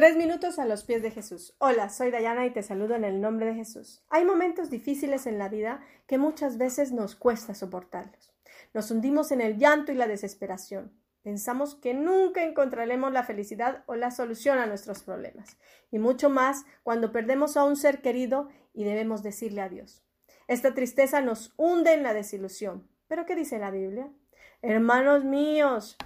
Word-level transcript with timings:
Tres 0.00 0.16
minutos 0.16 0.58
a 0.58 0.64
los 0.64 0.82
pies 0.82 1.02
de 1.02 1.10
Jesús. 1.10 1.54
Hola, 1.58 1.90
soy 1.90 2.10
Dayana 2.10 2.46
y 2.46 2.50
te 2.52 2.62
saludo 2.62 2.94
en 2.94 3.04
el 3.04 3.20
nombre 3.20 3.44
de 3.44 3.54
Jesús. 3.54 4.02
Hay 4.08 4.24
momentos 4.24 4.70
difíciles 4.70 5.26
en 5.26 5.38
la 5.38 5.50
vida 5.50 5.84
que 6.06 6.16
muchas 6.16 6.56
veces 6.56 6.90
nos 6.90 7.14
cuesta 7.14 7.54
soportarlos. 7.54 8.32
Nos 8.72 8.90
hundimos 8.90 9.30
en 9.30 9.42
el 9.42 9.58
llanto 9.58 9.92
y 9.92 9.96
la 9.96 10.06
desesperación. 10.06 10.90
Pensamos 11.22 11.74
que 11.74 11.92
nunca 11.92 12.44
encontraremos 12.44 13.12
la 13.12 13.24
felicidad 13.24 13.84
o 13.84 13.94
la 13.94 14.10
solución 14.10 14.58
a 14.58 14.64
nuestros 14.64 15.02
problemas. 15.02 15.58
Y 15.90 15.98
mucho 15.98 16.30
más 16.30 16.64
cuando 16.82 17.12
perdemos 17.12 17.58
a 17.58 17.64
un 17.64 17.76
ser 17.76 18.00
querido 18.00 18.48
y 18.72 18.84
debemos 18.84 19.22
decirle 19.22 19.60
adiós. 19.60 20.02
Esta 20.48 20.72
tristeza 20.72 21.20
nos 21.20 21.52
hunde 21.58 21.92
en 21.92 22.04
la 22.04 22.14
desilusión. 22.14 22.88
¿Pero 23.06 23.26
qué 23.26 23.36
dice 23.36 23.58
la 23.58 23.70
Biblia? 23.70 24.10
Hermanos 24.62 25.24
míos, 25.26 25.98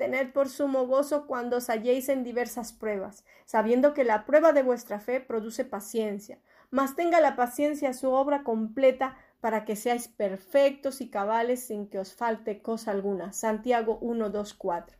Tened 0.00 0.32
por 0.32 0.48
sumo 0.48 0.86
gozo 0.86 1.26
cuando 1.26 1.58
os 1.58 1.68
halléis 1.68 2.08
en 2.08 2.24
diversas 2.24 2.72
pruebas, 2.72 3.22
sabiendo 3.44 3.92
que 3.92 4.02
la 4.02 4.24
prueba 4.24 4.54
de 4.54 4.62
vuestra 4.62 4.98
fe 4.98 5.20
produce 5.20 5.66
paciencia. 5.66 6.40
Mas 6.70 6.96
tenga 6.96 7.20
la 7.20 7.36
paciencia 7.36 7.92
su 7.92 8.10
obra 8.10 8.42
completa 8.42 9.18
para 9.42 9.66
que 9.66 9.76
seáis 9.76 10.08
perfectos 10.08 11.02
y 11.02 11.10
cabales 11.10 11.66
sin 11.66 11.86
que 11.86 11.98
os 11.98 12.14
falte 12.14 12.62
cosa 12.62 12.92
alguna. 12.92 13.34
Santiago 13.34 13.98
1, 14.00 14.30
2, 14.30 14.54
4. 14.54 14.96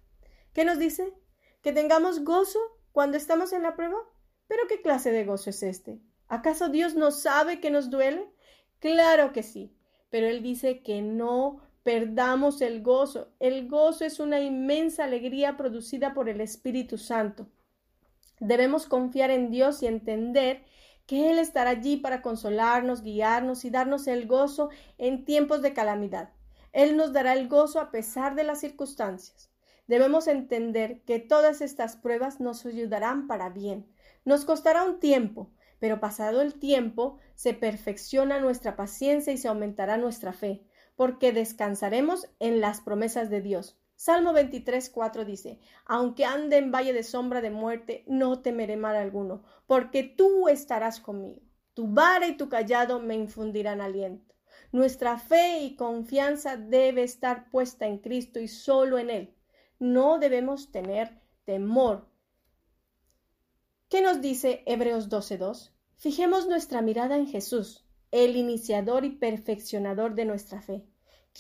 ¿Qué 0.52 0.66
nos 0.66 0.79
dice? 0.79 1.15
¿Que 1.62 1.73
tengamos 1.73 2.23
gozo 2.23 2.59
cuando 2.93 3.16
estamos 3.16 3.55
en 3.55 3.62
la 3.62 3.77
prueba? 3.77 3.96
¿Pero 4.48 4.66
qué 4.69 4.82
clase 4.82 5.12
de 5.12 5.24
gozo 5.24 5.48
es 5.48 5.62
este? 5.62 5.98
¿Acaso 6.29 6.69
Dios 6.69 6.95
no 6.95 7.10
sabe 7.10 7.59
que 7.59 7.71
nos 7.71 7.88
duele? 7.88 8.30
Claro 8.80 9.32
que 9.32 9.43
sí, 9.43 9.74
pero 10.10 10.27
Él 10.27 10.43
dice 10.43 10.82
que 10.82 11.01
no 11.01 11.62
perdamos 11.83 12.61
el 12.61 12.83
gozo. 12.83 13.33
El 13.41 13.69
gozo 13.69 14.05
es 14.05 14.21
una 14.21 14.41
inmensa 14.41 15.05
alegría 15.05 15.57
producida 15.57 16.15
por 16.15 16.29
el 16.29 16.41
Espíritu 16.41 16.98
Santo. 16.98 17.48
Debemos 18.38 18.87
confiar 18.87 19.30
en 19.30 19.51
Dios 19.51 19.83
y 19.83 19.87
entender 19.87 20.65
que 21.07 21.30
Él 21.30 21.38
estará 21.38 21.71
allí 21.71 21.97
para 21.97 22.23
consolarnos, 22.23 23.02
guiarnos 23.02 23.65
y 23.65 23.71
darnos 23.71 24.07
el 24.07 24.27
gozo 24.27 24.71
en 24.99 25.24
tiempos 25.24 25.63
de 25.63 25.74
calamidad. 25.74 26.30
Él 26.73 26.96
nos 26.96 27.13
dará 27.13 27.32
el 27.32 27.49
gozo 27.49 27.80
a 27.80 27.91
pesar 27.91 28.37
de 28.37 28.45
las 28.45 28.60
circunstancias. 28.60 29.51
Debemos 29.88 30.29
entender 30.29 31.02
que 31.02 31.19
todas 31.19 31.60
estas 31.60 31.97
pruebas 31.97 32.38
nos 32.38 32.65
ayudarán 32.65 33.26
para 33.26 33.49
bien. 33.49 33.91
Nos 34.24 34.45
costará 34.45 34.85
un 34.85 35.01
tiempo, 35.01 35.51
pero 35.80 35.99
pasado 35.99 36.43
el 36.43 36.54
tiempo 36.54 37.19
se 37.35 37.54
perfecciona 37.54 38.38
nuestra 38.38 38.76
paciencia 38.76 39.32
y 39.32 39.38
se 39.38 39.49
aumentará 39.49 39.97
nuestra 39.97 40.32
fe 40.32 40.63
porque 41.01 41.32
descansaremos 41.32 42.29
en 42.40 42.60
las 42.60 42.82
promesas 42.82 43.30
de 43.30 43.40
Dios. 43.40 43.80
Salmo 43.96 44.34
23, 44.34 44.90
4 44.90 45.24
dice, 45.24 45.59
Aunque 45.87 46.26
ande 46.26 46.59
en 46.59 46.70
valle 46.70 46.92
de 46.92 47.04
sombra 47.04 47.40
de 47.40 47.51
muerte, 47.51 48.04
no 48.07 48.42
temeré 48.42 48.76
mal 48.76 48.96
alguno, 48.96 49.42
porque 49.66 50.02
tú 50.02 50.51
estarás 50.51 51.01
conmigo. 51.01 51.40
Tu 51.73 51.90
vara 51.90 52.26
y 52.26 52.37
tu 52.37 52.51
callado 52.51 53.01
me 53.01 53.15
infundirán 53.15 53.80
aliento. 53.80 54.34
Nuestra 54.73 55.18
fe 55.18 55.60
y 55.60 55.74
confianza 55.74 56.59
debe 56.59 57.02
estar 57.02 57.48
puesta 57.51 57.87
en 57.87 57.96
Cristo 57.96 58.38
y 58.38 58.48
solo 58.48 58.98
en 58.98 59.09
Él. 59.09 59.35
No 59.79 60.18
debemos 60.18 60.70
tener 60.70 61.18
temor. 61.46 62.10
¿Qué 63.88 64.03
nos 64.03 64.20
dice 64.20 64.64
Hebreos 64.66 65.09
12.2? 65.09 65.72
Fijemos 65.97 66.47
nuestra 66.47 66.82
mirada 66.82 67.16
en 67.16 67.26
Jesús, 67.26 67.87
el 68.10 68.37
iniciador 68.37 69.06
y 69.06 69.10
perfeccionador 69.10 70.14
de 70.14 70.25
nuestra 70.25 70.60
fe, 70.60 70.84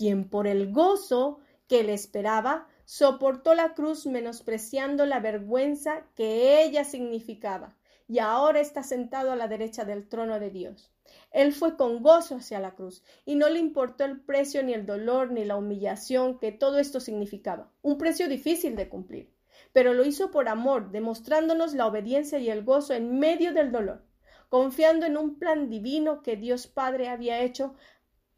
quien 0.00 0.30
por 0.30 0.46
el 0.46 0.72
gozo 0.72 1.40
que 1.68 1.82
le 1.82 1.92
esperaba 1.92 2.66
soportó 2.86 3.54
la 3.54 3.74
cruz 3.74 4.06
menospreciando 4.06 5.04
la 5.04 5.20
vergüenza 5.20 6.06
que 6.14 6.64
ella 6.64 6.84
significaba, 6.84 7.76
y 8.08 8.18
ahora 8.18 8.60
está 8.60 8.82
sentado 8.82 9.30
a 9.30 9.36
la 9.36 9.46
derecha 9.46 9.84
del 9.84 10.08
trono 10.08 10.40
de 10.40 10.48
Dios. 10.48 10.90
Él 11.32 11.52
fue 11.52 11.76
con 11.76 12.02
gozo 12.02 12.36
hacia 12.36 12.60
la 12.60 12.74
cruz, 12.74 13.04
y 13.26 13.34
no 13.34 13.50
le 13.50 13.58
importó 13.58 14.06
el 14.06 14.18
precio, 14.22 14.62
ni 14.62 14.72
el 14.72 14.86
dolor, 14.86 15.32
ni 15.32 15.44
la 15.44 15.56
humillación 15.56 16.38
que 16.38 16.50
todo 16.50 16.78
esto 16.78 16.98
significaba, 16.98 17.70
un 17.82 17.98
precio 17.98 18.26
difícil 18.26 18.76
de 18.76 18.88
cumplir. 18.88 19.34
Pero 19.74 19.92
lo 19.92 20.06
hizo 20.06 20.30
por 20.30 20.48
amor, 20.48 20.92
demostrándonos 20.92 21.74
la 21.74 21.86
obediencia 21.86 22.38
y 22.38 22.48
el 22.48 22.64
gozo 22.64 22.94
en 22.94 23.18
medio 23.18 23.52
del 23.52 23.70
dolor 23.70 24.02
confiando 24.50 25.06
en 25.06 25.16
un 25.16 25.38
plan 25.38 25.70
divino 25.70 26.22
que 26.22 26.36
Dios 26.36 26.66
Padre 26.66 27.08
había 27.08 27.40
hecho 27.40 27.74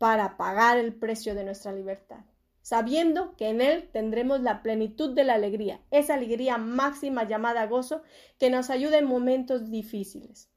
para 0.03 0.37
pagar 0.37 0.79
el 0.79 0.93
precio 0.93 1.37
de 1.37 1.45
nuestra 1.45 1.71
libertad, 1.71 2.25
sabiendo 2.61 3.37
que 3.37 3.51
en 3.51 3.61
Él 3.61 3.89
tendremos 3.93 4.41
la 4.41 4.61
plenitud 4.61 5.15
de 5.15 5.23
la 5.23 5.35
alegría, 5.35 5.81
esa 5.93 6.15
alegría 6.15 6.59
máxima 6.59 7.23
llamada 7.23 7.69
gozo 7.69 8.03
que 8.37 8.51
nos 8.51 8.69
ayuda 8.69 8.99
en 8.99 9.05
momentos 9.05 9.71
difíciles. 9.71 10.51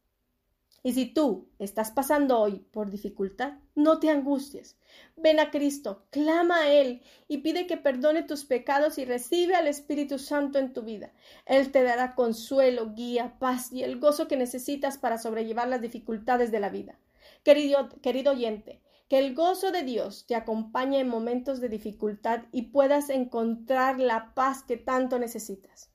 Y 0.81 0.94
si 0.94 1.05
tú 1.05 1.47
estás 1.59 1.91
pasando 1.91 2.39
hoy 2.39 2.66
por 2.72 2.89
dificultad, 2.89 3.59
no 3.75 4.00
te 4.00 4.09
angusties. 4.09 4.79
Ven 5.16 5.39
a 5.39 5.51
Cristo, 5.51 6.07
clama 6.09 6.61
a 6.61 6.72
Él 6.72 7.03
y 7.28 7.38
pide 7.38 7.67
que 7.67 7.78
perdone 7.78 8.23
tus 8.23 8.45
pecados 8.45 8.97
y 8.97 9.05
recibe 9.05 9.53
al 9.53 9.67
Espíritu 9.67 10.17
Santo 10.17 10.57
en 10.57 10.73
tu 10.73 10.81
vida. 10.81 11.13
Él 11.45 11.72
te 11.72 11.84
dará 11.84 12.16
consuelo, 12.16 12.95
guía, 12.95 13.38
paz 13.38 13.72
y 13.72 13.84
el 13.84 14.00
gozo 14.00 14.28
que 14.28 14.38
necesitas 14.38 14.97
para 14.97 15.19
sobrellevar 15.19 15.67
las 15.67 15.84
dificultades 15.84 16.51
de 16.51 16.59
la 16.59 16.69
vida. 16.69 16.97
Querido, 17.44 17.89
querido 18.01 18.31
oyente, 18.31 18.81
que 19.07 19.19
el 19.19 19.35
gozo 19.35 19.71
de 19.71 19.83
Dios 19.83 20.25
te 20.27 20.35
acompañe 20.35 20.99
en 20.99 21.07
momentos 21.07 21.61
de 21.61 21.69
dificultad 21.69 22.43
y 22.51 22.63
puedas 22.63 23.09
encontrar 23.09 23.99
la 23.99 24.33
paz 24.33 24.63
que 24.63 24.77
tanto 24.77 25.19
necesitas. 25.19 25.91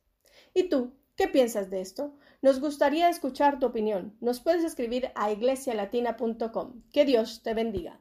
¿Y 0.55 0.69
tú? 0.69 0.95
¿Qué 1.17 1.29
piensas 1.29 1.71
de 1.71 1.81
esto? 1.81 2.17
Nos 2.41 2.61
gustaría 2.61 3.11
escuchar 3.11 3.59
tu 3.59 3.67
opinión. 3.67 4.17
Nos 4.21 4.41
puedes 4.41 4.65
escribir 4.65 5.11
a 5.15 5.31
iglesialatina.com. 5.31 6.83
Que 6.93 7.05
Dios 7.05 7.43
te 7.43 7.53
bendiga. 7.53 8.01